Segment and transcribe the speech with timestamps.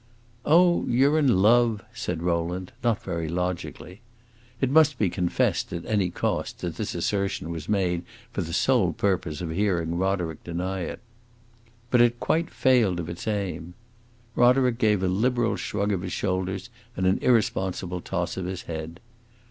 [0.47, 4.01] "Oh, you 're in love!" said Rowland, not very logically.
[4.59, 8.01] It must be confessed, at any cost, that this assertion was made
[8.31, 11.01] for the sole purpose of hearing Roderick deny it.
[11.91, 13.75] But it quite failed of its aim.
[14.35, 18.99] Roderick gave a liberal shrug of his shoulders and an irresponsible toss of his head.